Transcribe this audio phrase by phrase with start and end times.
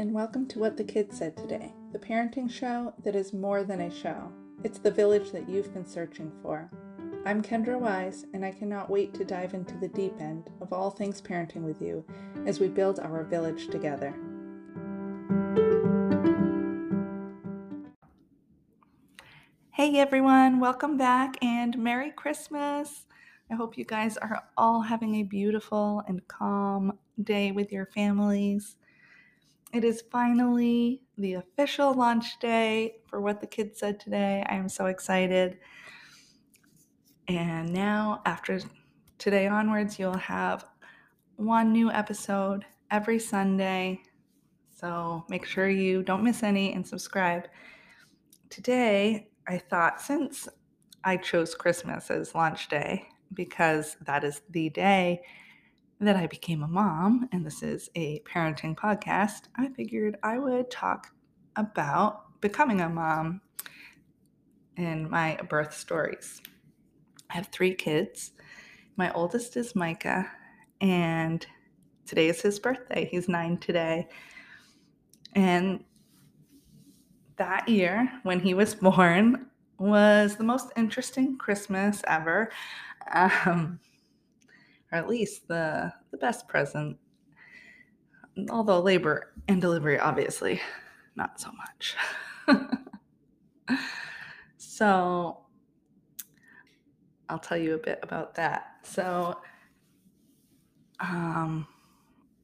[0.00, 3.82] and welcome to What the Kids Said Today, the parenting show that is more than
[3.82, 4.32] a show.
[4.64, 6.70] It's the village that you've been searching for.
[7.26, 10.90] I'm Kendra Weiss, and I cannot wait to dive into the deep end of all
[10.90, 12.02] things parenting with you
[12.46, 14.14] as we build our village together.
[19.72, 23.04] Hey everyone, welcome back and Merry Christmas!
[23.50, 28.76] I hope you guys are all having a beautiful and calm day with your families.
[29.72, 34.44] It is finally the official launch day for what the kids said today.
[34.48, 35.58] I am so excited.
[37.28, 38.60] And now, after
[39.18, 40.64] today onwards, you'll have
[41.36, 44.00] one new episode every Sunday.
[44.74, 47.46] So make sure you don't miss any and subscribe.
[48.48, 50.48] Today, I thought since
[51.04, 55.22] I chose Christmas as launch day because that is the day
[56.00, 60.70] that I became a mom, and this is a parenting podcast, I figured I would
[60.70, 61.12] talk
[61.56, 63.42] about becoming a mom
[64.78, 66.40] and my birth stories.
[67.28, 68.32] I have three kids.
[68.96, 70.30] My oldest is Micah,
[70.80, 71.46] and
[72.06, 73.06] today is his birthday.
[73.10, 74.08] He's nine today.
[75.34, 75.84] And
[77.36, 79.46] that year, when he was born,
[79.78, 82.50] was the most interesting Christmas ever.
[83.12, 83.80] Um,
[84.92, 86.96] or at least the the best present.
[88.50, 90.60] Although labor and delivery, obviously,
[91.16, 91.96] not so much.
[94.56, 95.40] so
[97.28, 98.78] I'll tell you a bit about that.
[98.82, 99.38] So,
[100.98, 101.66] um,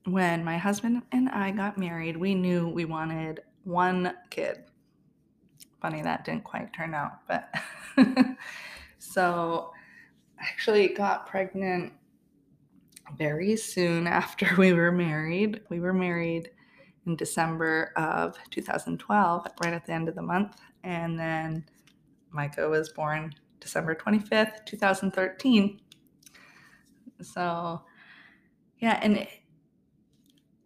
[0.05, 4.65] when my husband and I got married, we knew we wanted one kid.
[5.81, 7.53] Funny that didn't quite turn out, but
[8.99, 9.73] so
[10.39, 11.93] I actually got pregnant
[13.17, 15.61] very soon after we were married.
[15.71, 16.51] We were married
[17.07, 20.61] in December of 2012, right at the end of the month.
[20.83, 21.65] And then
[22.31, 25.81] Micah was born December 25th, 2013.
[27.23, 27.83] So,
[28.79, 29.29] yeah, and it,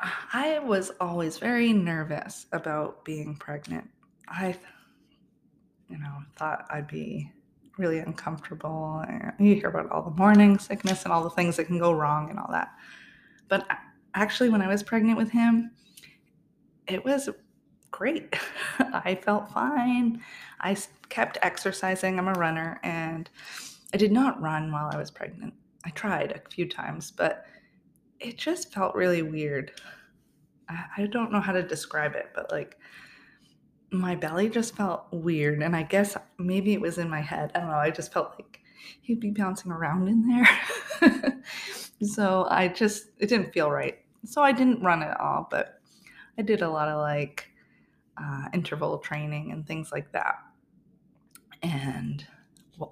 [0.00, 3.88] I was always very nervous about being pregnant.
[4.26, 4.56] I,
[5.88, 7.30] you know, thought I'd be
[7.80, 9.04] really uncomfortable.
[9.38, 12.30] You hear about all the morning sickness and all the things that can go wrong
[12.30, 12.70] and all that.
[13.48, 13.66] But
[14.14, 15.72] actually, when I was pregnant with him,
[16.86, 17.28] it was
[17.90, 18.36] great.
[18.78, 20.22] I felt fine.
[20.60, 20.76] I
[21.08, 22.18] kept exercising.
[22.18, 23.28] I'm a runner and
[23.92, 25.54] I did not run while I was pregnant.
[25.84, 27.46] I tried a few times, but
[28.20, 29.72] it just felt really weird.
[30.68, 32.78] I don't know how to describe it, but like
[33.92, 35.62] my belly just felt weird.
[35.62, 37.50] And I guess maybe it was in my head.
[37.54, 37.74] I don't know.
[37.74, 38.60] I just felt like
[39.00, 41.42] he'd be bouncing around in there.
[42.02, 43.98] so I just, it didn't feel right.
[44.24, 45.80] So I didn't run at all, but
[46.38, 47.48] I did a lot of like
[48.16, 50.36] uh, interval training and things like that.
[51.62, 52.26] And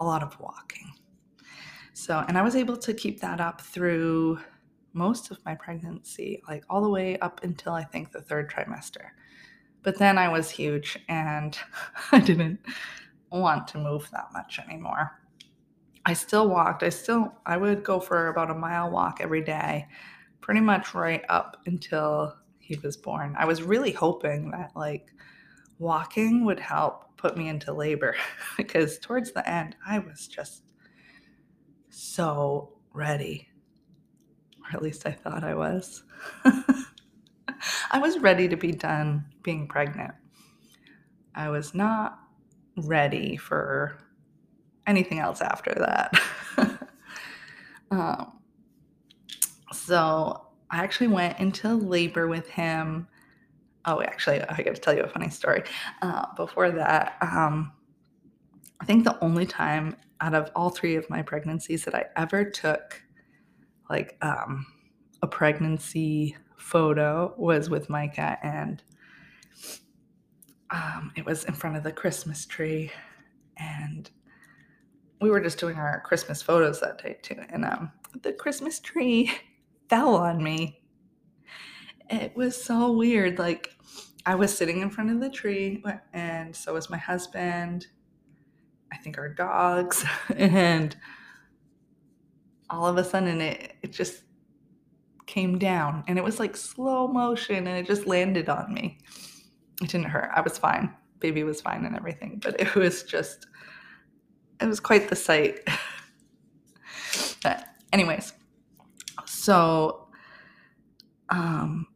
[0.01, 0.93] a lot of walking.
[1.95, 4.39] So, and I was able to keep that up through
[4.93, 9.11] most of my pregnancy, like all the way up until I think the third trimester.
[9.83, 11.59] But then I was huge and
[12.13, 12.61] I didn't
[13.31, 15.21] want to move that much anymore.
[16.07, 16.83] I still walked.
[16.83, 19.87] I still I would go for about a mile walk every day,
[20.41, 23.35] pretty much right up until he was born.
[23.39, 25.13] I was really hoping that like
[25.79, 28.15] walking would help put me into labor
[28.57, 30.63] because towards the end I was just
[31.91, 33.49] so ready.
[34.65, 36.05] Or at least I thought I was.
[37.91, 40.13] I was ready to be done being pregnant.
[41.35, 42.19] I was not
[42.77, 43.97] ready for
[44.87, 46.13] anything else after that.
[47.91, 48.41] um,
[49.73, 53.09] so I actually went into labor with him.
[53.87, 55.63] Oh, actually, I got to tell you a funny story.
[56.03, 57.73] Uh, before that, um,
[58.83, 62.45] I think the only time out of all three of my pregnancies that I ever
[62.45, 63.03] took
[63.89, 64.67] like um,
[65.23, 68.83] a pregnancy photo was with Micah, and
[70.71, 72.91] um, it was in front of the Christmas tree,
[73.57, 74.11] and
[75.21, 77.41] we were just doing our Christmas photos that day too.
[77.51, 77.91] And um,
[78.23, 79.33] the Christmas tree
[79.89, 80.81] fell on me.
[82.11, 83.39] It was so weird.
[83.39, 83.75] Like
[84.27, 85.83] I was sitting in front of the tree,
[86.13, 87.87] and so was my husband.
[88.93, 90.05] I think our dogs,
[90.37, 90.97] and
[92.71, 94.23] all of a sudden it it just
[95.27, 98.99] came down and it was like slow motion and it just landed on me.
[99.83, 100.31] It didn't hurt.
[100.35, 100.95] I was fine.
[101.21, 103.47] Baby was fine and everything, but it was just,
[104.61, 105.61] it was quite the sight.
[107.43, 108.33] but anyways,
[109.27, 110.09] so
[111.31, 111.87] um,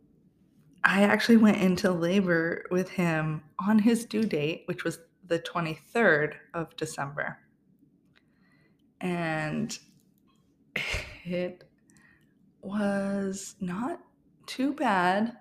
[0.84, 6.34] I actually went into labor with him on his due date, which was the 23rd
[6.54, 7.38] of December.
[9.00, 9.76] And
[11.24, 11.64] it
[12.60, 14.00] was not
[14.46, 15.36] too bad.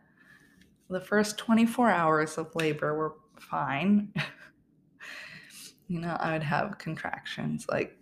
[0.92, 4.14] The first 24 hours of labor were fine.
[5.88, 7.98] you know, I would have contractions like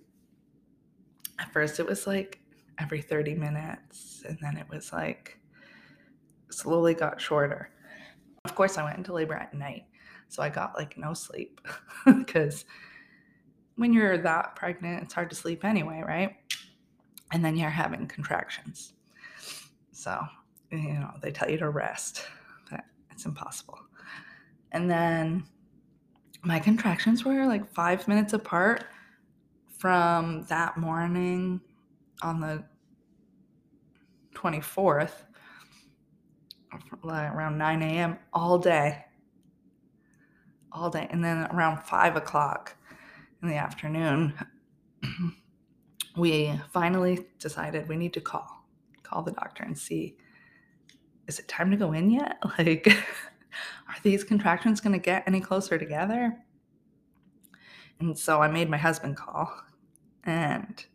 [1.38, 2.40] at first it was like
[2.80, 5.40] every 30 minutes and then it was like
[6.50, 7.70] slowly got shorter.
[8.44, 9.86] Of course, I went into labor at night,
[10.28, 11.62] so I got like no sleep
[12.18, 12.66] because
[13.76, 16.38] when you're that pregnant, it's hard to sleep anyway, right?
[17.32, 18.94] And then you're having contractions.
[19.92, 20.20] So,
[20.72, 22.24] you know, they tell you to rest,
[23.20, 23.78] it's impossible.
[24.72, 25.44] And then
[26.42, 28.86] my contractions were like five minutes apart
[29.78, 31.60] from that morning
[32.22, 32.64] on the
[34.34, 35.12] 24th,
[37.04, 39.04] around 9 a.m., all day.
[40.72, 41.10] All day.
[41.12, 42.78] And then around 5 o'clock
[43.44, 44.34] in the afternoon,
[46.16, 48.66] we finally decided we need to call,
[49.04, 50.16] call the doctor and see
[51.30, 52.42] is it time to go in yet?
[52.58, 52.88] Like,
[53.88, 56.38] are these contractions going to get any closer together?
[58.00, 59.52] And so I made my husband call
[60.24, 60.86] and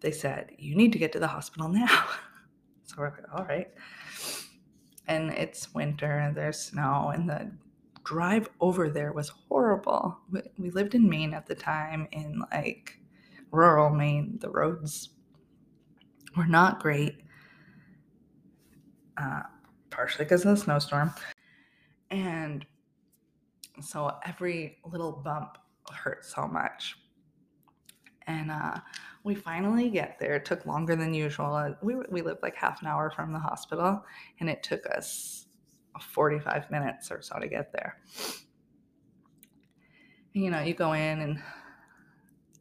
[0.00, 2.04] they said, You need to get to the hospital now.
[2.84, 3.68] so we're like, All right.
[5.06, 7.50] And it's winter and there's snow, and the
[8.04, 10.18] drive over there was horrible.
[10.58, 12.98] We, lived in Maine at the time, in like
[13.50, 14.38] rural Maine.
[14.40, 15.10] The roads
[16.36, 17.22] were not great,
[19.16, 19.42] uh,
[19.98, 21.12] partially because of the snowstorm.
[22.12, 22.64] And
[23.80, 25.58] so every little bump
[25.92, 26.96] hurt so much.
[28.28, 28.76] And uh,
[29.24, 30.36] we finally get there.
[30.36, 31.74] It took longer than usual.
[31.82, 34.04] We, we lived like half an hour from the hospital,
[34.38, 35.46] and it took us
[36.00, 37.98] 45 minutes or so to get there.
[40.32, 41.42] You know, you go in and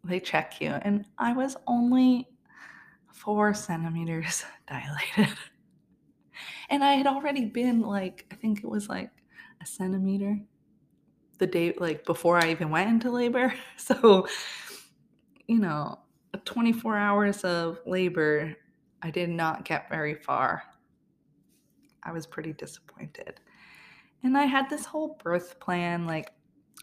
[0.04, 2.30] they check you, and I was only
[3.12, 5.38] four centimeters dilated.
[6.70, 9.12] And I had already been like, I think it was like
[9.62, 10.40] a centimeter
[11.38, 13.54] the day, like before I even went into labor.
[13.78, 14.28] So
[15.48, 16.00] you know,
[16.46, 18.56] 24 hours of labor,
[19.02, 20.64] I did not get very far.
[22.04, 23.40] I was pretty disappointed.
[24.24, 26.32] And I had this whole birth plan like,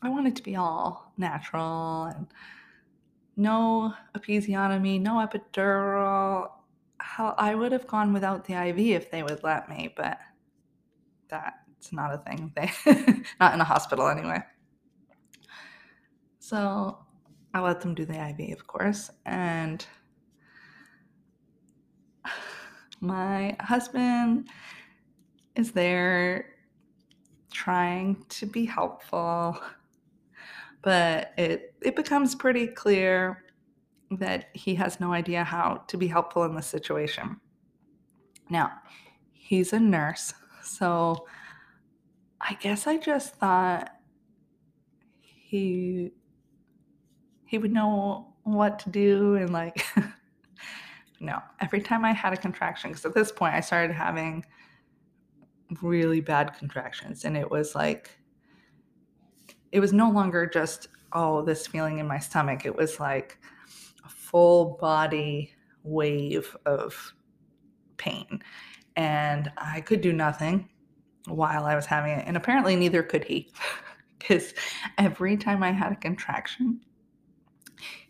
[0.03, 2.27] I wanted to be all natural and
[3.37, 6.51] no episiotomy, no epidural.
[7.05, 10.19] How I would have gone without the IV if they would let me, but
[11.29, 12.51] that's not a thing.
[12.57, 12.73] They
[13.39, 14.43] not in a hospital anyway.
[16.39, 16.99] So
[17.53, 19.11] I let them do the IV, of course.
[19.27, 19.87] And
[23.01, 24.49] my husband
[25.57, 26.55] is there
[27.53, 29.61] trying to be helpful,
[30.83, 33.44] but it, it becomes pretty clear
[34.11, 37.41] that he has no idea how to be helpful in this situation.
[38.51, 38.73] Now,
[39.33, 41.27] he's a nurse, so
[42.41, 43.91] I guess I just thought
[45.21, 46.11] he
[47.47, 49.87] he would know what to do and like
[51.21, 54.45] no every time i had a contraction because at this point i started having
[55.81, 58.19] really bad contractions and it was like
[59.71, 63.39] it was no longer just oh this feeling in my stomach it was like
[64.35, 67.15] full body wave of
[67.99, 68.43] pain
[68.97, 70.69] and i could do nothing
[71.27, 73.53] while i was having it and apparently neither could he
[74.19, 74.55] because
[74.99, 76.81] every time i had a contraction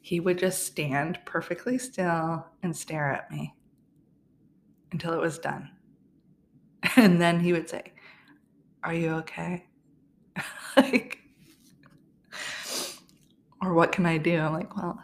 [0.05, 3.55] he would just stand perfectly still and stare at me
[4.93, 5.71] until it was done.
[6.97, 7.95] And then he would say,
[8.83, 9.65] Are you okay?
[10.77, 11.21] like,
[13.63, 14.39] or what can I do?
[14.39, 15.03] I'm like, Well,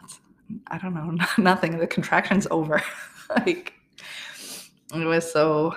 [0.67, 1.77] I don't know, nothing.
[1.77, 2.81] The contraction's over.
[3.29, 3.73] like,
[4.93, 5.75] it was so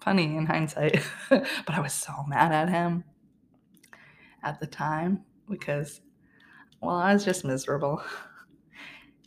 [0.00, 3.04] funny in hindsight, but I was so mad at him
[4.42, 6.00] at the time because
[6.80, 8.02] well, I was just miserable.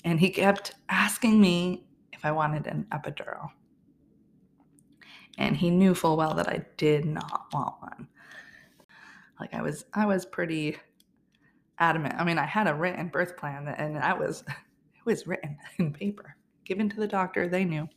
[0.03, 3.49] And he kept asking me if I wanted an epidural.
[5.39, 8.07] And he knew full well that I did not want one.
[9.39, 10.77] Like I was I was pretty
[11.79, 12.15] adamant.
[12.17, 15.93] I mean, I had a written birth plan and that was it was written in
[15.93, 17.87] paper, given to the doctor, they knew.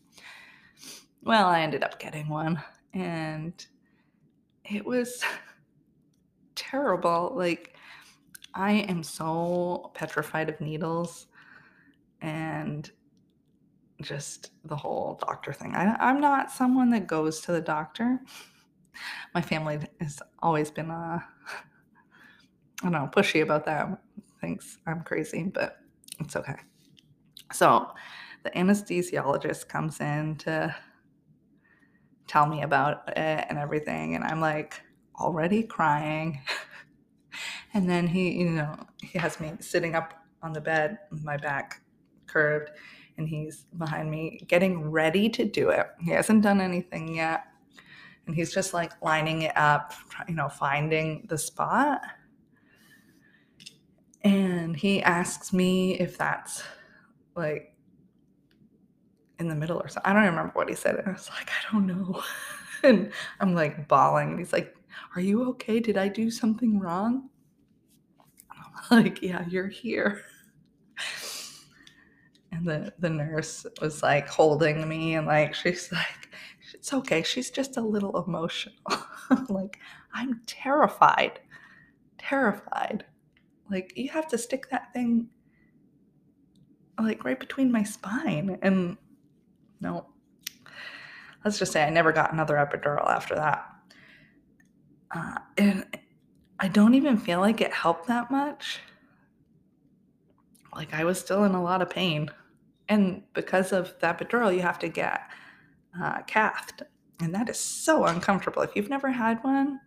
[1.22, 2.62] Well, I ended up getting one
[2.94, 3.66] and
[4.64, 5.22] it was
[6.54, 7.32] terrible.
[7.34, 7.76] Like
[8.54, 11.26] I am so petrified of needles
[12.20, 12.90] and
[14.02, 15.75] just the whole doctor thing.
[15.75, 18.20] I, am not someone that goes to the doctor.
[19.34, 21.20] my family has always been uh
[22.82, 23.88] I don't know, pushy about that.
[24.40, 25.78] Thinks I'm crazy, but
[26.18, 26.56] it's okay.
[27.52, 27.88] So
[28.42, 30.75] the anesthesiologist comes in to
[32.26, 34.80] tell me about it and everything, and I'm like
[35.18, 36.40] already crying.
[37.75, 41.82] and then he, you know, he has me sitting up on the bed, my back
[42.26, 42.70] curved,
[43.18, 45.87] and he's behind me getting ready to do it.
[46.00, 47.44] He hasn't done anything yet.
[48.26, 49.92] And he's just like lining it up,
[50.28, 52.00] you know, finding the spot.
[54.22, 56.62] And he asks me if that's
[57.34, 57.74] like
[59.38, 60.10] in the middle or something.
[60.10, 60.96] I don't remember what he said.
[60.96, 62.22] And I was like, I don't know.
[62.82, 63.10] and
[63.40, 64.30] I'm like bawling.
[64.30, 64.74] And he's like,
[65.16, 65.80] Are you okay?
[65.80, 67.30] Did I do something wrong?
[68.90, 70.22] I'm like, Yeah, you're here.
[72.52, 76.28] And the, the nurse was like holding me and like, she's like,
[76.74, 77.22] It's okay.
[77.22, 78.74] She's just a little emotional.
[79.48, 79.78] like,
[80.12, 81.40] I'm terrified.
[82.18, 83.04] Terrified.
[83.70, 85.28] Like, you have to stick that thing
[86.98, 88.58] like right between my spine.
[88.62, 88.96] And
[89.80, 90.06] no,
[91.44, 93.66] let's just say I never got another epidural after that.
[95.10, 95.86] Uh, and
[96.58, 98.80] I don't even feel like it helped that much.
[100.74, 102.30] Like I was still in a lot of pain.
[102.88, 105.20] And because of the epidural, you have to get
[106.00, 106.82] uh, cathed.
[107.20, 108.62] And that is so uncomfortable.
[108.62, 109.80] If you've never had one,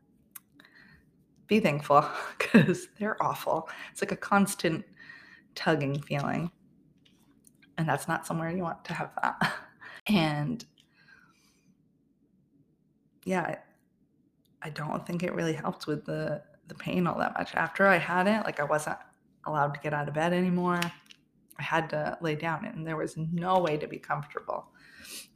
[1.47, 2.05] be thankful
[2.37, 3.69] because they're awful.
[3.91, 4.85] It's like a constant
[5.55, 6.51] tugging feeling.
[7.77, 9.53] And that's not somewhere you want to have that.
[10.05, 10.65] And
[13.23, 13.55] yeah,
[14.61, 17.55] I don't think it really helped with the the pain all that much.
[17.55, 18.97] After I had it, like I wasn't
[19.45, 20.79] allowed to get out of bed anymore.
[21.59, 24.67] I had to lay down and there was no way to be comfortable.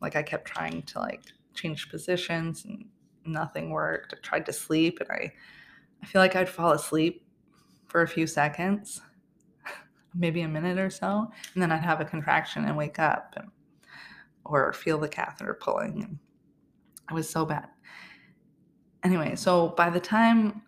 [0.01, 1.21] Like I kept trying to like
[1.53, 2.85] change positions and
[3.25, 4.13] nothing worked.
[4.13, 5.33] I tried to sleep and I
[6.01, 7.25] I feel like I'd fall asleep
[7.87, 9.01] for a few seconds,
[10.13, 13.49] maybe a minute or so, and then I'd have a contraction and wake up and
[14.45, 16.19] or feel the catheter pulling.
[17.09, 17.67] It was so bad.
[19.03, 20.61] Anyway, so by the time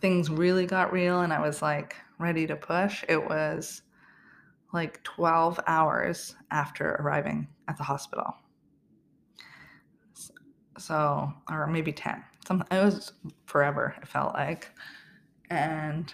[0.00, 3.82] things really got real and I was like ready to push, it was
[4.72, 8.34] like 12 hours after arriving at the hospital.
[10.78, 12.22] So, or maybe 10.
[12.50, 13.12] Some, it was
[13.46, 14.72] forever, it felt like.
[15.50, 16.12] And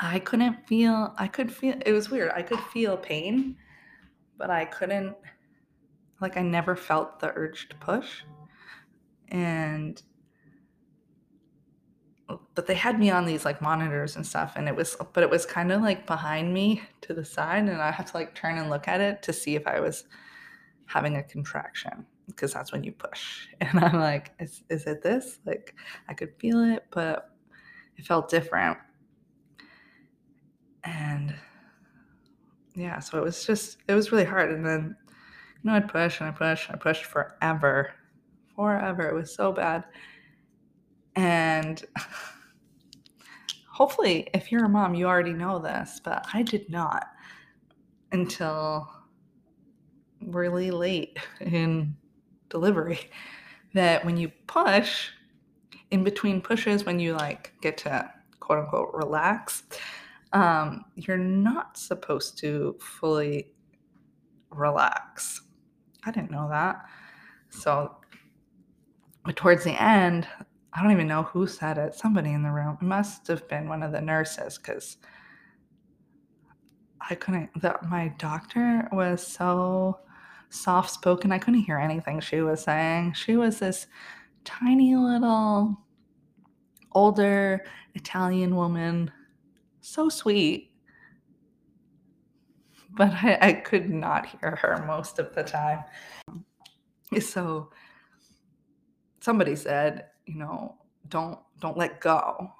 [0.00, 2.32] I couldn't feel, I could feel, it was weird.
[2.34, 3.56] I could feel pain
[4.36, 5.16] but I couldn't,
[6.20, 8.22] like, I never felt the urge to push.
[9.28, 10.00] And,
[12.54, 15.30] but they had me on these like monitors and stuff, and it was, but it
[15.30, 18.58] was kind of like behind me to the side, and I had to like turn
[18.58, 20.04] and look at it to see if I was
[20.86, 23.48] having a contraction because that's when you push.
[23.60, 25.40] And I'm like, is, is it this?
[25.44, 25.74] Like,
[26.08, 27.30] I could feel it, but
[27.96, 28.78] it felt different.
[30.84, 31.34] And
[32.76, 34.52] yeah, so it was just it was really hard.
[34.52, 34.96] And then
[35.62, 37.92] you know I'd push and I push and I pushed forever.
[38.54, 39.08] Forever.
[39.08, 39.84] It was so bad.
[41.16, 41.84] And
[43.70, 47.08] hopefully if you're a mom, you already know this, but I did not
[48.12, 48.88] until
[50.22, 51.96] really late in
[52.48, 53.10] delivery
[53.74, 55.10] that when you push
[55.90, 59.62] in between pushes when you like get to quote unquote relax
[60.32, 63.54] um, you're not supposed to fully
[64.50, 65.42] relax.
[66.04, 66.84] I didn't know that.
[67.50, 67.96] So,
[69.24, 70.26] but towards the end,
[70.72, 71.94] I don't even know who said it.
[71.94, 72.78] Somebody in the room.
[72.80, 74.98] It must have been one of the nurses because
[77.08, 77.50] I couldn't.
[77.60, 79.98] The, my doctor was so
[80.50, 81.32] soft spoken.
[81.32, 83.14] I couldn't hear anything she was saying.
[83.14, 83.86] She was this
[84.44, 85.76] tiny little
[86.92, 87.64] older
[87.94, 89.10] Italian woman
[89.80, 90.72] so sweet.
[92.90, 95.84] But I, I could not hear her most of the time.
[97.20, 97.70] So
[99.20, 100.76] somebody said, you know,
[101.08, 102.52] don't don't let go.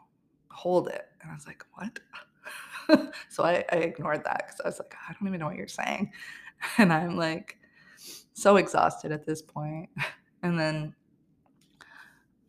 [0.50, 1.06] Hold it.
[1.20, 1.98] And I was like, what?
[3.28, 5.68] so I, I ignored that because I was like, I don't even know what you're
[5.68, 6.12] saying.
[6.78, 7.57] And I'm like
[8.42, 9.90] so exhausted at this point.
[10.44, 10.94] And then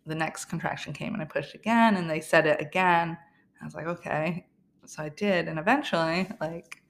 [0.05, 3.17] the next contraction came and I pushed again and they said it again.
[3.59, 4.45] I was like, okay
[4.89, 6.81] so I did, and eventually, like,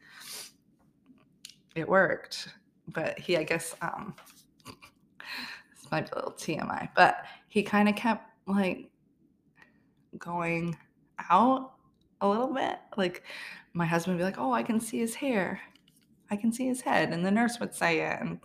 [1.75, 2.47] it worked.
[2.87, 4.15] But he, I guess, um,
[4.65, 8.89] this might be a little TMI, but he kind of kept like
[10.17, 10.77] going
[11.29, 11.73] out
[12.21, 12.77] a little bit.
[12.95, 13.23] Like,
[13.73, 15.59] my husband would be like, "Oh, I can see his hair,
[16.31, 18.39] I can see his head," and the nurse would say it, and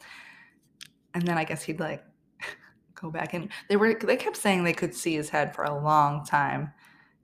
[1.14, 2.04] and then I guess he'd like
[2.94, 5.83] go back and They were they kept saying they could see his head for a
[5.83, 6.73] long time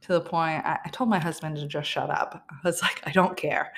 [0.02, 2.46] to the point I, I told my husband to just shut up.
[2.50, 3.72] I was like, I don't care.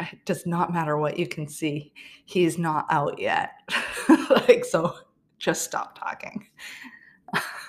[0.00, 1.92] It does not matter what you can see.
[2.24, 3.50] He's not out yet.
[4.30, 4.94] like, so
[5.38, 6.46] just stop talking.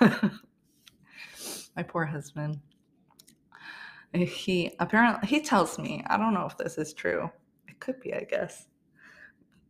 [1.76, 2.60] my poor husband.
[4.14, 7.30] He apparently he tells me, I don't know if this is true.
[7.68, 8.66] It could be, I guess.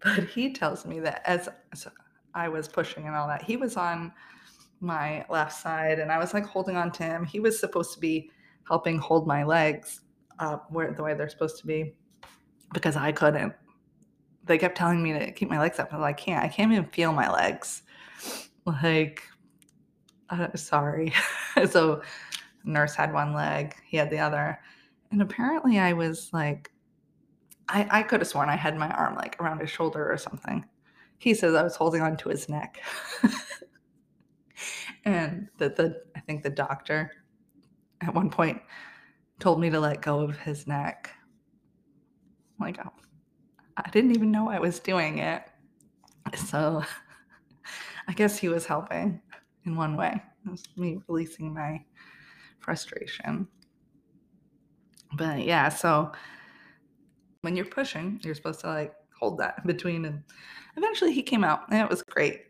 [0.04, 1.48] But he tells me that as,
[2.34, 4.12] I was pushing and all that, he was on
[4.80, 7.24] my left side and I was like holding on to him.
[7.24, 8.30] He was supposed to be
[8.66, 10.00] helping hold my legs
[10.38, 11.94] up where the way they're supposed to be
[12.72, 13.52] because I couldn't.
[14.44, 15.92] They kept telling me to keep my legs up.
[15.92, 16.44] and I can't.
[16.44, 17.82] I can't even feel my legs.
[18.66, 19.22] Like,
[20.30, 21.12] uh, sorry.
[21.70, 22.02] so,
[22.64, 24.58] nurse had one leg, he had the other.
[25.10, 26.71] And apparently, I was like,
[27.72, 30.64] I, I could have sworn I had my arm like around his shoulder or something.
[31.18, 32.82] He says I was holding on to his neck.
[35.04, 37.10] and that the I think the doctor
[38.02, 38.60] at one point
[39.38, 41.10] told me to let go of his neck.
[42.60, 42.92] like, oh,
[43.76, 45.42] I didn't even know I was doing it.
[46.36, 46.84] So
[48.08, 49.20] I guess he was helping
[49.64, 50.22] in one way.
[50.44, 51.82] It was me releasing my
[52.58, 53.48] frustration.
[55.14, 56.12] But yeah, so
[57.42, 60.04] when you're pushing, you're supposed to like hold that in between.
[60.04, 60.22] And
[60.76, 62.42] eventually he came out and it was great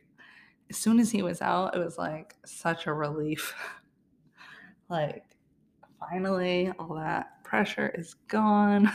[0.72, 3.54] as soon as he was out, it was like such a relief.
[4.88, 5.22] like,
[6.00, 8.90] finally, all that pressure is gone.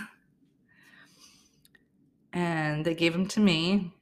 [2.34, 3.94] And they gave him to me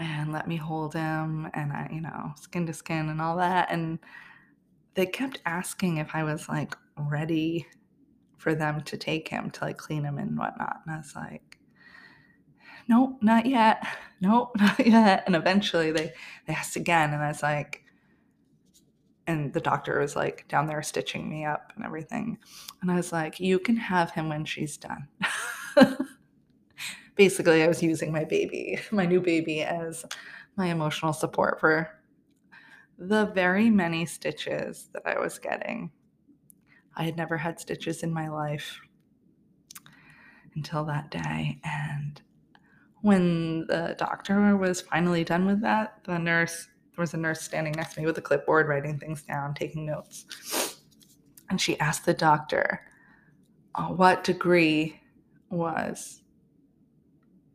[0.00, 3.70] and let me hold him and I, you know, skin to skin and all that.
[3.70, 4.00] And
[4.94, 7.68] they kept asking if I was like ready
[8.38, 10.80] for them to take him to like clean him and whatnot.
[10.86, 11.58] And I was like,
[12.88, 13.86] nope, not yet.
[14.20, 15.22] Nope, not yet.
[15.26, 16.12] And eventually they,
[16.48, 17.14] they asked again.
[17.14, 17.84] And I was like,
[19.28, 22.36] and the doctor was like down there stitching me up and everything.
[22.82, 25.06] And I was like, you can have him when she's done.
[27.14, 30.04] Basically, I was using my baby, my new baby, as
[30.56, 31.88] my emotional support for
[32.98, 35.92] the very many stitches that I was getting.
[36.98, 38.80] I had never had stitches in my life
[40.56, 41.60] until that day.
[41.62, 42.20] And
[43.02, 47.74] when the doctor was finally done with that, the nurse, there was a nurse standing
[47.76, 50.80] next to me with a clipboard writing things down, taking notes.
[51.48, 52.82] And she asked the doctor
[53.76, 55.00] uh, what degree
[55.50, 56.22] was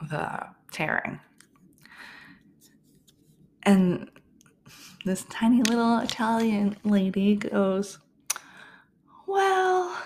[0.10, 1.20] the tearing.
[3.64, 4.10] And
[5.06, 8.00] this tiny little Italian lady goes,
[9.28, 9.98] Well,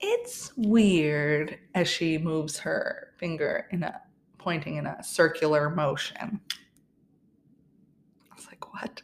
[0.00, 4.00] it's weird as she moves her finger in a
[4.38, 6.40] pointing in a circular motion.
[8.30, 9.02] I was like, what?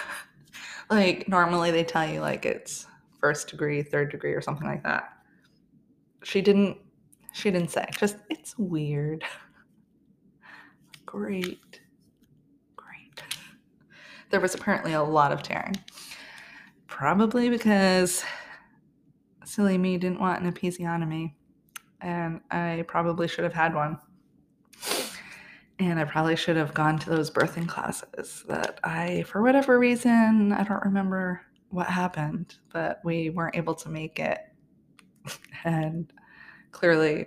[0.90, 2.86] like, normally they tell you like it's
[3.20, 5.12] first degree, third degree, or something like that.
[6.24, 6.76] She didn't,
[7.32, 9.24] she didn't say, just it's weird.
[11.06, 11.80] Great.
[12.76, 13.22] Great.
[14.30, 15.76] There was apparently a lot of tearing.
[16.88, 18.24] Probably because
[19.44, 21.34] silly me didn't want an episiotomy
[22.00, 23.98] and I probably should have had one.
[25.78, 30.52] And I probably should have gone to those birthing classes that I, for whatever reason,
[30.52, 34.38] I don't remember what happened, but we weren't able to make it.
[35.64, 36.12] And
[36.72, 37.26] clearly,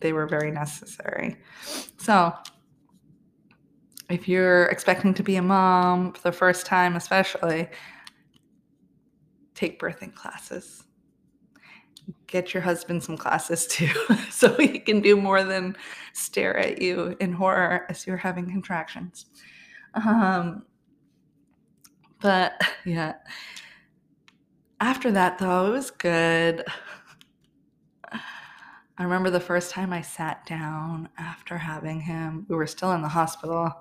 [0.00, 1.36] they were very necessary.
[1.98, 2.32] So,
[4.08, 7.68] if you're expecting to be a mom for the first time, especially,
[9.60, 10.84] take birthing classes.
[12.26, 13.90] Get your husband some classes too
[14.30, 15.76] so he can do more than
[16.14, 19.26] stare at you in horror as you're having contractions.
[19.94, 20.64] Um,
[22.22, 23.14] but yeah.
[24.80, 26.64] After that though it was good.
[28.12, 33.00] I remember the first time i sat down after having him we were still in
[33.00, 33.72] the hospital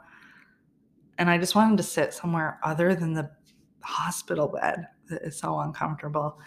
[1.17, 3.29] and i just wanted to sit somewhere other than the
[3.81, 6.39] hospital bed that is so uncomfortable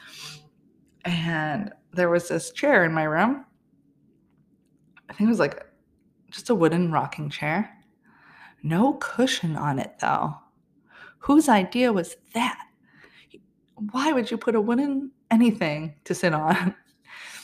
[1.05, 3.45] and there was this chair in my room.
[5.09, 5.64] I think it was like
[6.31, 7.71] just a wooden rocking chair.
[8.62, 10.35] No cushion on it, though.
[11.18, 12.66] Whose idea was that?
[13.90, 16.75] Why would you put a wooden anything to sit on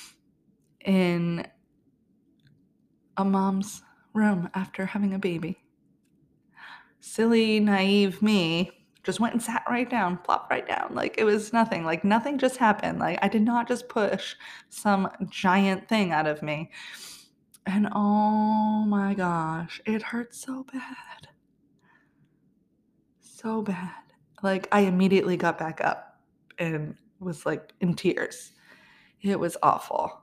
[0.84, 1.46] in
[3.16, 3.82] a mom's
[4.14, 5.58] room after having a baby?
[7.00, 8.77] Silly, naive me
[9.08, 10.90] just went and sat right down, plopped right down.
[10.92, 11.82] Like it was nothing.
[11.82, 12.98] Like nothing just happened.
[12.98, 14.36] Like I did not just push
[14.68, 16.70] some giant thing out of me.
[17.64, 21.28] And oh my gosh, it hurt so bad.
[23.22, 23.94] so bad.
[24.42, 26.20] Like I immediately got back up
[26.58, 28.52] and was like in tears.
[29.22, 30.20] It was awful.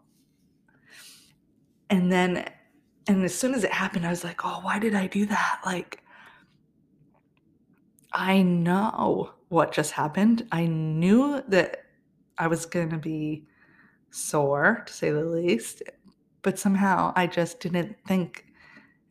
[1.90, 2.48] And then
[3.08, 5.62] and as soon as it happened, I was like, "Oh, why did I do that?"
[5.66, 6.04] Like
[8.18, 10.48] I know what just happened.
[10.50, 11.84] I knew that
[12.38, 13.46] I was going to be
[14.10, 15.84] sore, to say the least,
[16.42, 18.46] but somehow I just didn't think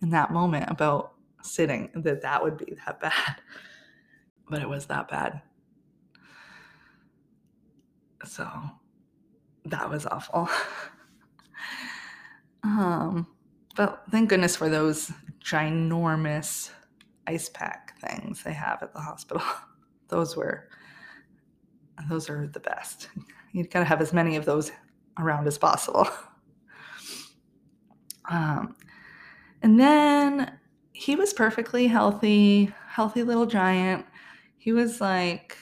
[0.01, 1.13] in that moment about
[1.43, 3.43] sitting that that would be that bad.
[4.49, 5.43] But it was that bad.
[8.25, 8.49] So
[9.67, 10.49] that was awful.
[12.63, 13.27] um,
[13.77, 15.13] but thank goodness for those
[15.45, 16.71] ginormous
[17.27, 19.43] ice pack things they have at the hospital.
[20.09, 20.69] Those were
[22.09, 23.09] those are the best.
[23.53, 24.73] You got to have as many of those
[25.19, 26.09] around as possible.
[28.31, 28.75] Um,
[29.61, 30.59] and then
[30.95, 34.07] he was perfectly healthy, healthy little giant.
[34.57, 35.59] He was like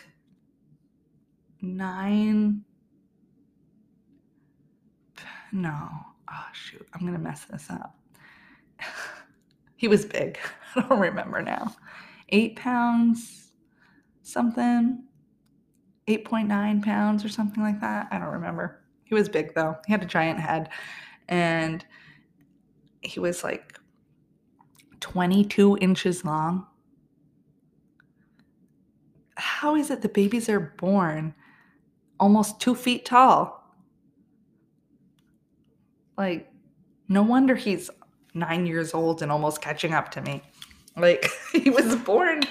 [1.61, 2.63] nine.
[5.51, 5.89] No,
[6.31, 7.99] oh shoot, I'm gonna mess this up.
[9.77, 10.39] he was big.
[10.77, 11.75] I don't remember now.
[12.33, 13.53] Eight pounds,
[14.23, 15.05] something,
[16.09, 18.09] 8.9 pounds or something like that.
[18.11, 18.83] I don't remember.
[19.05, 19.77] He was big though.
[19.87, 20.71] He had a giant head
[21.29, 21.85] and
[23.03, 23.79] he was like
[25.01, 26.67] 22 inches long.
[29.37, 31.35] How is it the babies are born
[32.19, 33.59] almost two feet tall?
[36.17, 36.51] Like,
[37.09, 37.91] no wonder he's
[38.35, 40.43] nine years old and almost catching up to me.
[40.97, 42.43] Like, he was born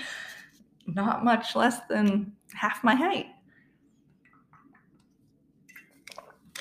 [0.88, 3.28] not much less than half my height.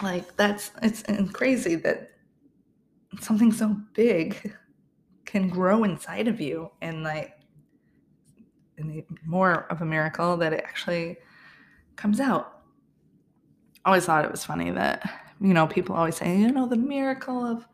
[0.03, 2.13] Like, that's it's crazy that
[3.21, 4.55] something so big
[5.25, 7.37] can grow inside of you and like
[8.79, 11.19] and more of a miracle that it actually
[11.97, 12.63] comes out.
[13.85, 15.09] I always thought it was funny that,
[15.41, 17.67] you know, people always say, you know, the miracle of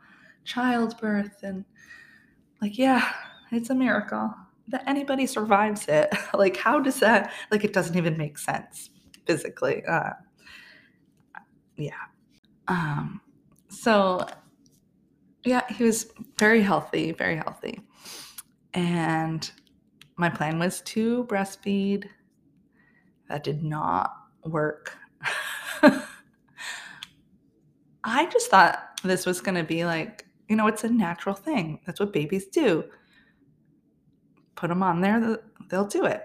[0.45, 1.65] childbirth and
[2.61, 3.09] like, yeah,
[3.53, 4.35] it's a miracle
[4.69, 6.09] that anybody survives it.
[6.35, 8.91] like, how does that, like, it doesn't even make sense
[9.27, 9.85] physically.
[9.85, 10.11] Uh,
[11.77, 11.93] yeah.
[12.69, 13.21] Um,
[13.69, 14.27] so
[15.47, 17.81] yeah, he was very healthy, very healthy.
[18.75, 19.49] And
[20.17, 22.07] my plan was to breastfeed.
[23.29, 24.13] That did not
[24.45, 24.97] work.
[28.05, 31.81] I just thought this was going to be like, you know, it's a natural thing.
[31.87, 32.85] That's what babies do.
[34.57, 35.39] Put them on there,
[35.69, 36.25] they'll do it.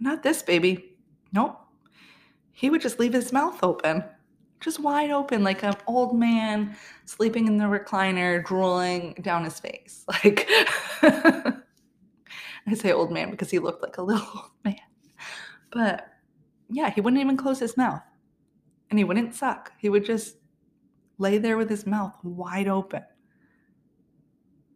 [0.00, 0.96] Not this baby.
[1.32, 1.58] Nope.
[2.52, 4.04] He would just leave his mouth open
[4.60, 10.04] just wide open, like an old man sleeping in the recliner, drooling down his face.
[10.24, 10.48] Like,
[12.68, 14.74] I say old man because he looked like a little old man.
[15.70, 16.08] But
[16.68, 18.02] yeah, he wouldn't even close his mouth
[18.90, 19.72] and he wouldn't suck.
[19.78, 20.36] He would just
[21.18, 23.04] lay there with his mouth wide open.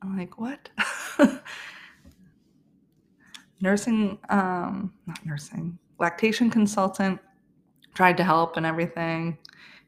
[0.02, 0.68] I'm like, what?
[3.61, 7.20] Nursing, um, not nursing, lactation consultant
[7.94, 9.37] tried to help and everything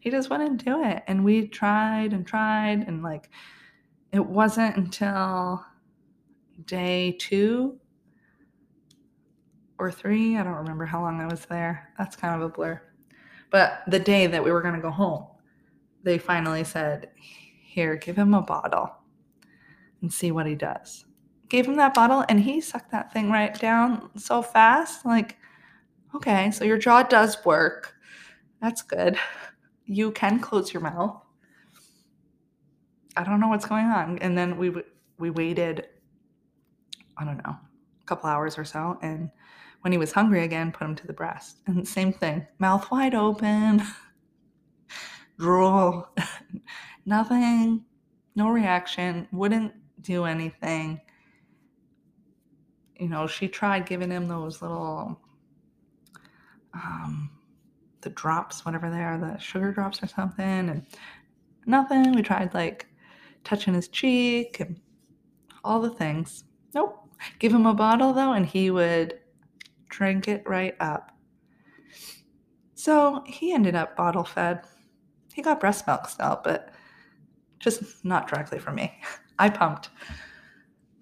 [0.03, 1.05] he just wouldn't do it.
[1.07, 3.31] And we tried and tried, and like
[4.11, 5.65] it wasn't until
[6.67, 7.79] day two
[9.79, 11.93] or three, I don't remember how long I was there.
[11.99, 12.83] That's kind of a blur.
[13.51, 15.25] But the day that we were going to go home,
[16.03, 18.93] they finally said, Here, give him a bottle
[20.01, 21.05] and see what he does.
[21.53, 25.05] Gave him that bottle, and he sucked that thing right down so fast.
[25.05, 25.37] Like,
[26.15, 27.95] okay, so your jaw does work.
[28.61, 29.19] That's good
[29.93, 31.21] you can close your mouth.
[33.17, 34.19] I don't know what's going on.
[34.19, 34.73] And then we
[35.19, 35.87] we waited,
[37.17, 39.31] I don't know, a couple hours or so, and
[39.83, 41.59] when he was hungry again, put him to the breast.
[41.67, 43.83] And same thing, mouth wide open,
[45.39, 46.09] drool,
[47.07, 47.85] nothing,
[48.35, 51.01] no reaction, wouldn't do anything.
[53.03, 55.21] You know, she tried giving him those little
[56.73, 57.31] um,
[58.01, 60.87] the drops, whatever they are, the sugar drops or something, and
[61.67, 62.13] nothing.
[62.13, 62.87] We tried like
[63.43, 64.81] touching his cheek and
[65.65, 66.45] all the things.
[66.77, 66.97] Nope.
[67.41, 69.19] Give him a bottle though, and he would
[69.89, 71.11] drink it right up.
[72.77, 74.61] So he ended up bottle fed.
[75.35, 76.73] He got breast milk still, but
[77.59, 78.97] just not directly from me.
[79.41, 79.91] I pumped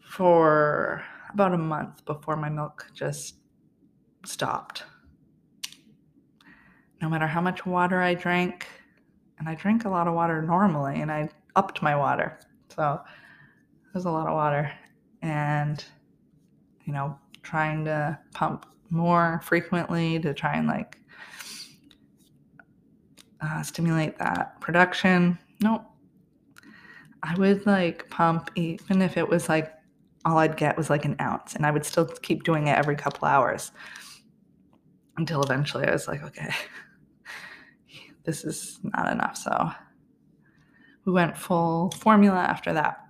[0.03, 3.37] for about a month before my milk just
[4.25, 4.85] stopped
[7.01, 8.67] no matter how much water I drank,
[9.39, 12.39] and I drink a lot of water normally, and I upped my water.
[12.75, 13.01] So
[13.93, 14.71] there's a lot of water.
[15.23, 15.83] And,
[16.85, 20.99] you know, trying to pump more frequently to try and like
[23.41, 25.39] uh, stimulate that production.
[25.61, 25.85] Nope.
[27.23, 29.73] I would like pump even if it was like
[30.25, 32.97] all I'd get was like an ounce, and I would still keep doing it every
[32.97, 33.73] couple hours
[35.17, 36.51] until eventually I was like, okay,
[38.25, 39.37] this is not enough.
[39.37, 39.71] So
[41.05, 43.01] we went full formula after that.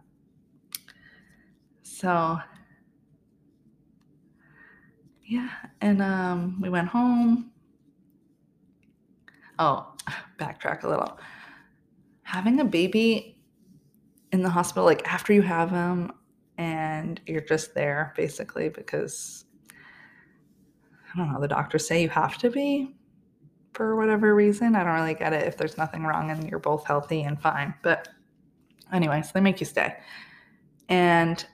[1.83, 2.39] So
[5.31, 7.53] yeah, and um, we went home.
[9.59, 9.95] Oh,
[10.39, 11.19] backtrack a little.
[12.23, 13.39] Having a baby
[14.33, 16.13] in the hospital, like after you have them,
[16.61, 19.47] and you're just there basically because
[21.13, 22.95] I don't know, the doctors say you have to be
[23.73, 24.77] for whatever reason.
[24.77, 27.73] I don't really get it if there's nothing wrong and you're both healthy and fine.
[27.83, 28.09] But
[28.93, 29.97] anyway, so they make you stay.
[30.91, 31.45] And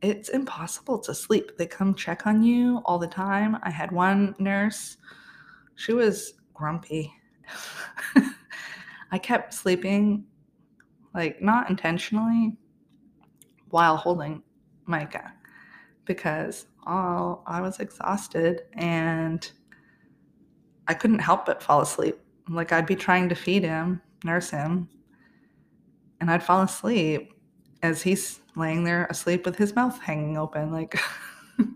[0.00, 1.58] it's impossible to sleep.
[1.58, 3.58] They come check on you all the time.
[3.62, 4.96] I had one nurse,
[5.74, 7.12] she was grumpy.
[9.12, 10.24] I kept sleeping,
[11.14, 12.56] like not intentionally,
[13.70, 14.42] while holding
[14.86, 15.32] Micah
[16.04, 19.50] because oh, I was exhausted and
[20.88, 22.18] I couldn't help but fall asleep.
[22.48, 24.88] Like I'd be trying to feed him, nurse him,
[26.20, 27.32] and I'd fall asleep
[27.82, 30.70] as he's laying there asleep with his mouth hanging open.
[30.70, 30.98] Like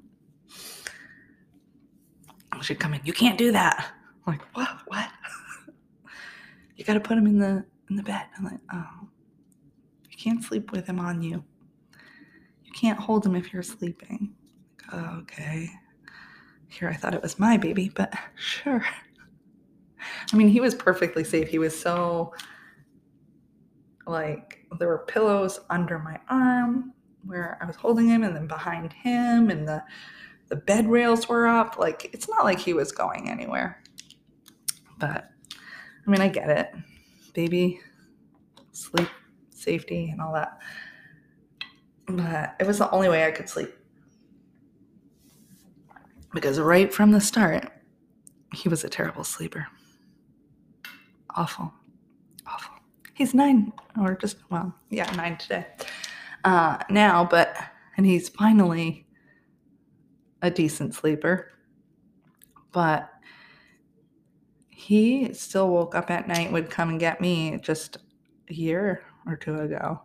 [2.63, 3.93] she'd come in, you can't do that.
[4.27, 4.69] I'm like, what?
[4.87, 5.11] What?
[6.77, 8.27] you gotta put him in the in the bed.
[8.39, 9.09] I'm like, oh,
[10.09, 11.45] you can't sleep with him on you.
[12.81, 14.33] Can't hold him if you're sleeping.
[14.93, 15.69] Okay.
[16.69, 18.85] Here I thought it was my baby, but sure.
[20.33, 21.49] I mean, he was perfectly safe.
[21.49, 22.33] He was so
[24.07, 26.93] like there were pillows under my arm
[27.25, 29.85] where I was holding him and then behind him and the
[30.49, 31.79] the bed rails were up.
[31.79, 33.83] Like it's not like he was going anywhere.
[34.99, 35.31] But
[36.07, 36.73] I mean, I get it.
[37.35, 37.81] Baby
[38.73, 39.09] sleep
[39.51, 40.59] safety and all that.
[42.17, 43.73] But it was the only way I could sleep.
[46.33, 47.71] Because right from the start,
[48.55, 49.67] he was a terrible sleeper.
[51.37, 51.73] Awful.
[52.47, 52.75] Awful.
[53.15, 55.67] He's nine, or just, well, yeah, nine today.
[56.45, 57.57] Uh, now, but,
[57.97, 59.07] and he's finally
[60.43, 61.51] a decent sleeper.
[62.73, 63.11] But
[64.69, 67.99] he still woke up at night, would come and get me just
[68.49, 70.01] a year or two ago.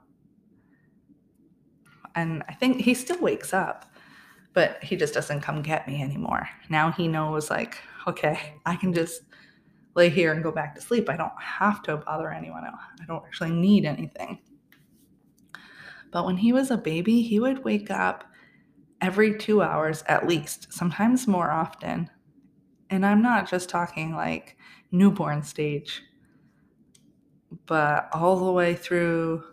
[2.16, 3.92] And I think he still wakes up,
[4.54, 6.48] but he just doesn't come get me anymore.
[6.70, 9.22] Now he knows, like, okay, I can just
[9.96, 11.10] lay here and go back to sleep.
[11.10, 12.64] I don't have to bother anyone.
[12.66, 14.40] I don't actually need anything.
[16.12, 18.24] But when he was a baby, he would wake up
[19.02, 22.10] every two hours at least, sometimes more often.
[22.90, 24.58] And I'm not just talking like
[24.92, 26.04] newborn stage,
[27.66, 29.44] but all the way through,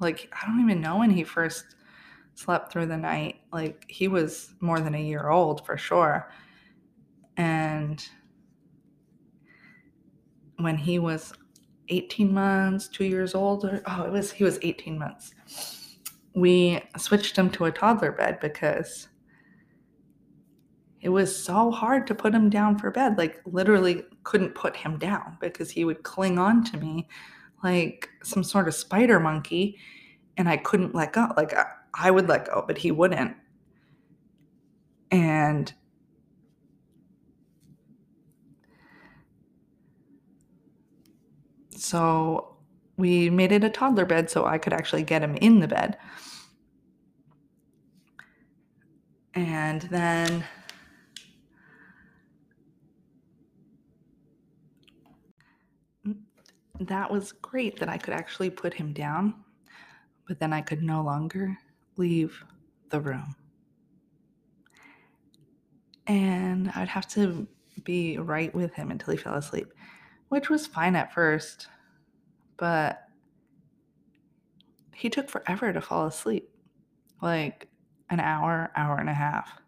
[0.00, 1.76] like, I don't even know when he first
[2.34, 3.36] slept through the night.
[3.52, 6.30] Like, he was more than a year old for sure.
[7.36, 8.04] And
[10.58, 11.32] when he was
[11.88, 15.34] 18 months, two years old, or, oh, it was, he was 18 months.
[16.34, 19.08] We switched him to a toddler bed because
[21.00, 23.18] it was so hard to put him down for bed.
[23.18, 27.08] Like, literally couldn't put him down because he would cling on to me
[27.64, 29.78] like some sort of spider monkey
[30.36, 31.28] and I couldn't let go.
[31.36, 31.54] Like,
[31.94, 33.36] I, would let go, but he wouldn't.
[35.10, 35.72] And
[41.84, 42.56] So
[42.96, 45.98] we made it a toddler bed so I could actually get him in the bed.
[49.34, 50.44] And then
[56.80, 59.34] that was great that I could actually put him down,
[60.26, 61.56] but then I could no longer
[61.96, 62.44] leave
[62.90, 63.36] the room.
[66.06, 67.46] And I'd have to
[67.84, 69.72] be right with him until he fell asleep,
[70.28, 71.68] which was fine at first
[72.56, 73.08] but
[74.94, 76.48] he took forever to fall asleep
[77.20, 77.68] like
[78.10, 79.60] an hour, hour and a half.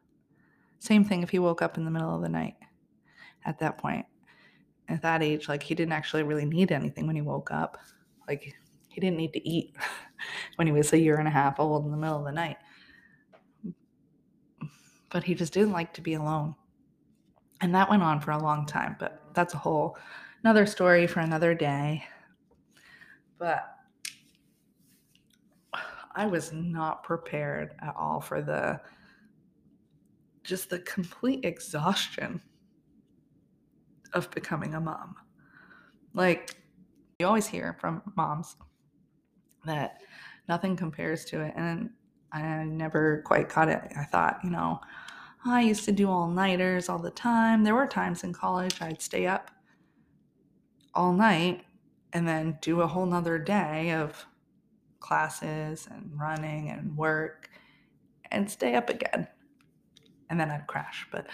[0.78, 2.56] Same thing if he woke up in the middle of the night
[3.44, 4.06] at that point.
[4.88, 7.78] At that age, like he didn't actually really need anything when he woke up.
[8.28, 8.54] Like
[8.88, 9.74] he didn't need to eat
[10.56, 12.56] when he was a year and a half old in the middle of the night.
[15.10, 16.54] But he just didn't like to be alone.
[17.60, 19.96] And that went on for a long time, but that's a whole
[20.42, 22.04] another story for another day.
[23.38, 23.76] But
[26.14, 28.80] I was not prepared at all for the
[30.42, 32.40] just the complete exhaustion
[34.16, 35.14] of becoming a mom.
[36.14, 36.56] Like,
[37.18, 38.56] you always hear from moms
[39.64, 40.00] that
[40.48, 41.52] nothing compares to it.
[41.56, 41.90] And
[42.32, 43.82] I never quite caught it.
[43.96, 44.80] I thought, you know,
[45.46, 47.62] oh, I used to do all nighters all the time.
[47.62, 49.50] There were times in college I'd stay up
[50.94, 51.64] all night
[52.12, 54.26] and then do a whole nother day of
[55.00, 57.50] classes and running and work
[58.30, 59.28] and stay up again.
[60.30, 61.06] And then I'd crash.
[61.12, 61.26] But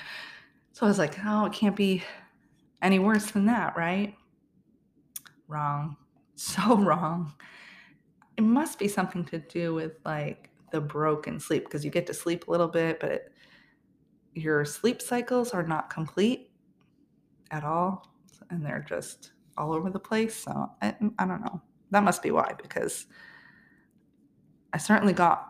[0.72, 2.02] so I was like, oh, it can't be
[2.82, 4.14] any worse than that, right?
[5.48, 5.96] Wrong.
[6.34, 7.34] So wrong.
[8.36, 12.14] It must be something to do with like the broken sleep because you get to
[12.14, 13.32] sleep a little bit, but it,
[14.34, 16.50] your sleep cycles are not complete
[17.52, 18.12] at all.
[18.50, 20.34] And they're just all over the place.
[20.34, 21.62] So I, I don't know.
[21.90, 23.06] That must be why, because
[24.72, 25.48] I certainly got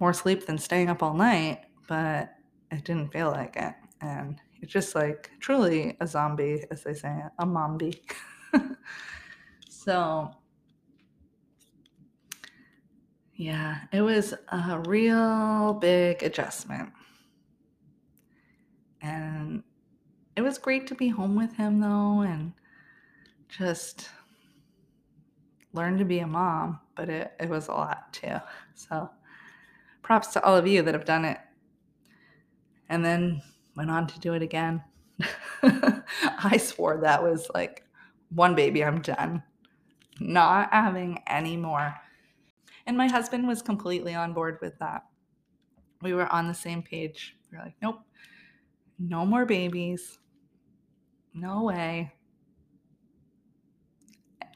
[0.00, 2.30] more sleep than staying up all night, but
[2.70, 3.74] it didn't feel like it.
[4.00, 8.00] And just like truly a zombie, as they say, a mombi.
[9.68, 10.30] so,
[13.34, 16.90] yeah, it was a real big adjustment.
[19.02, 19.62] And
[20.36, 22.52] it was great to be home with him, though, and
[23.48, 24.08] just
[25.72, 28.36] learn to be a mom, but it, it was a lot too.
[28.74, 29.10] So,
[30.02, 31.38] props to all of you that have done it
[32.88, 33.42] and then
[33.76, 34.82] went on to do it again.
[35.62, 37.84] I swore that was like
[38.30, 39.42] one baby, I'm done.
[40.20, 41.94] Not having any more.
[42.86, 45.04] And my husband was completely on board with that.
[46.02, 47.36] We were on the same page.
[47.50, 48.00] We are like, nope,
[48.98, 50.18] no more babies.
[51.32, 52.12] No way.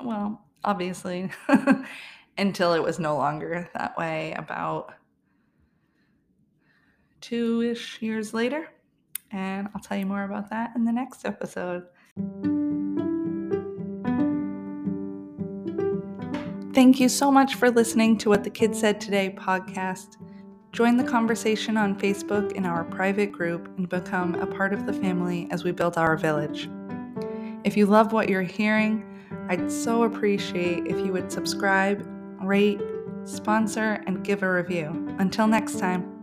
[0.04, 1.30] Well, obviously,
[2.38, 4.94] until it was no longer that way about
[7.20, 8.68] two ish years later.
[9.30, 11.84] And I'll tell you more about that in the next episode.
[16.74, 20.16] Thank you so much for listening to What the Kids Said Today podcast.
[20.72, 24.92] Join the conversation on Facebook in our private group and become a part of the
[24.92, 26.68] family as we build our village.
[27.64, 29.04] If you love what you're hearing,
[29.48, 32.06] I'd so appreciate if you would subscribe,
[32.40, 32.80] rate,
[33.24, 35.16] sponsor, and give a review.
[35.18, 36.17] Until next time.